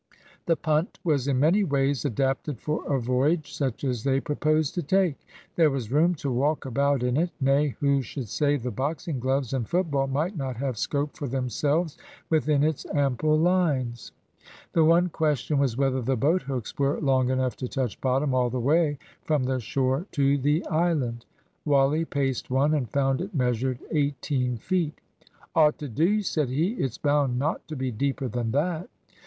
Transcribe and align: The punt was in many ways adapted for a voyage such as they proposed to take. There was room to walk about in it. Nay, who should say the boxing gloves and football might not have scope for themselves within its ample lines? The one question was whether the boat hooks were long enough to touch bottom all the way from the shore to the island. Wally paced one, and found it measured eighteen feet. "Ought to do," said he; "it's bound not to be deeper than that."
The 0.47 0.55
punt 0.55 0.97
was 1.03 1.27
in 1.27 1.39
many 1.39 1.63
ways 1.63 2.05
adapted 2.05 2.59
for 2.59 2.91
a 2.91 2.99
voyage 2.99 3.53
such 3.53 3.83
as 3.83 4.03
they 4.03 4.19
proposed 4.19 4.73
to 4.73 4.81
take. 4.81 5.15
There 5.55 5.69
was 5.69 5.91
room 5.91 6.15
to 6.15 6.31
walk 6.31 6.65
about 6.65 7.03
in 7.03 7.17
it. 7.17 7.29
Nay, 7.39 7.75
who 7.79 8.01
should 8.01 8.27
say 8.27 8.57
the 8.57 8.71
boxing 8.71 9.19
gloves 9.19 9.53
and 9.53 9.69
football 9.69 10.07
might 10.07 10.35
not 10.35 10.57
have 10.57 10.79
scope 10.79 11.15
for 11.15 11.27
themselves 11.27 11.99
within 12.31 12.63
its 12.63 12.87
ample 12.95 13.37
lines? 13.37 14.11
The 14.73 14.83
one 14.83 15.09
question 15.09 15.59
was 15.59 15.77
whether 15.77 16.01
the 16.01 16.17
boat 16.17 16.41
hooks 16.41 16.79
were 16.79 16.99
long 16.99 17.29
enough 17.29 17.55
to 17.57 17.67
touch 17.67 18.01
bottom 18.01 18.33
all 18.33 18.49
the 18.49 18.59
way 18.59 18.97
from 19.23 19.43
the 19.43 19.59
shore 19.59 20.07
to 20.13 20.35
the 20.39 20.65
island. 20.65 21.27
Wally 21.63 22.05
paced 22.05 22.49
one, 22.49 22.73
and 22.73 22.89
found 22.89 23.21
it 23.21 23.35
measured 23.35 23.77
eighteen 23.91 24.57
feet. 24.57 24.97
"Ought 25.53 25.77
to 25.77 25.87
do," 25.87 26.23
said 26.23 26.49
he; 26.49 26.71
"it's 26.71 26.97
bound 26.97 27.37
not 27.37 27.67
to 27.67 27.75
be 27.75 27.91
deeper 27.91 28.27
than 28.27 28.49
that." 28.49 28.89